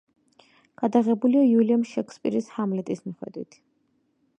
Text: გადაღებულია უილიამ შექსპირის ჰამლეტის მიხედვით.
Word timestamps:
გადაღებულია 0.83 1.43
უილიამ 1.51 1.85
შექსპირის 1.91 2.51
ჰამლეტის 2.57 3.09
მიხედვით. 3.11 3.63